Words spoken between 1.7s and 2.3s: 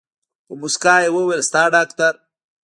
ډاکتر.